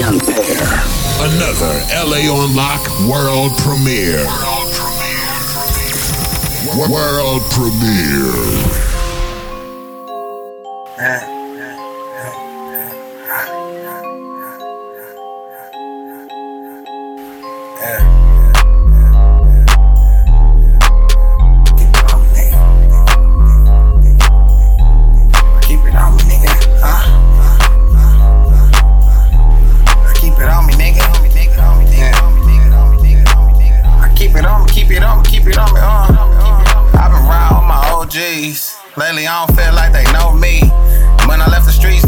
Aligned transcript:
Young 0.00 0.18
Pair. 0.18 0.56
Another 1.20 1.84
LA 1.92 2.24
on 2.32 2.56
Lock 2.56 2.88
world 3.06 3.52
premiere. 3.58 4.24
World 4.24 4.72
premiere. 6.72 6.88
World 6.88 7.42
premiere. 7.50 8.80
Yeah. 17.82 18.19
Lately, 38.40 39.26
I 39.26 39.44
don't 39.44 39.54
feel 39.54 39.74
like 39.74 39.92
they 39.92 40.10
know 40.12 40.32
me. 40.32 40.60
When 41.28 41.42
I 41.42 41.48
left 41.50 41.66
the 41.66 41.72
streets, 41.72 41.99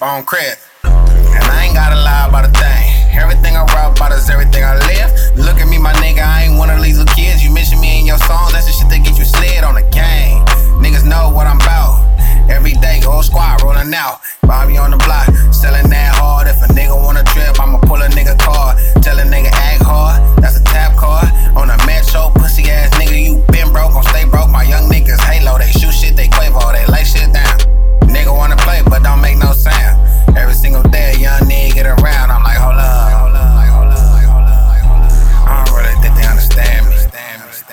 chip 0.00 0.08
on 0.08 0.24
credit. 0.24 0.58
And 0.84 1.44
I 1.44 1.64
ain't 1.66 1.74
gotta 1.74 1.96
lie 1.96 2.26
about 2.28 2.44
a 2.44 2.52
thing. 2.52 3.18
Everything 3.18 3.56
I 3.56 3.64
rap 3.74 3.96
about 3.96 4.12
is 4.12 4.28
everything 4.30 4.64
I 4.64 4.76
live. 4.76 5.10
Look 5.36 5.56
at 5.60 5.68
me, 5.68 5.78
my 5.78 5.92
nigga, 5.94 6.24
I 6.24 6.44
ain't 6.44 6.58
one 6.58 6.70
of 6.70 6.82
these 6.82 6.98
little 6.98 7.14
kids. 7.14 7.44
You 7.44 7.52
mention 7.52 7.80
me 7.80 8.00
in 8.00 8.06
your 8.06 8.18
songs, 8.18 8.52
that's 8.52 8.66
the 8.66 8.72
shit 8.72 8.88
that 8.88 9.04
get 9.04 9.18
you 9.18 9.24
slid 9.24 9.64
on 9.64 9.74
the 9.74 9.86
game. 9.92 10.44
Niggas 10.80 11.04
know 11.04 11.30
what 11.30 11.46
I'm 11.46 11.60
about. 11.60 12.00
Every 12.48 12.72
day, 12.80 13.00
whole 13.00 13.22
squad 13.22 13.62
rolling 13.62 13.92
out. 13.94 14.20
Bobby 14.42 14.76
on 14.76 14.90
the 14.90 14.98
block, 14.98 15.28
selling 15.52 15.88
that 15.90 16.14
hard. 16.16 16.48
If 16.48 16.62
a 16.62 16.72
nigga 16.72 16.96
wanna 16.96 17.24
trip, 17.24 17.60
I'ma 17.60 17.78
pull 17.80 18.02
a 18.02 18.08
nigga 18.08 18.38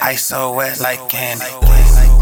Ice 0.08 0.24
so 0.24 0.54
wet 0.54 0.80
like 0.80 1.10
candy. 1.10 2.17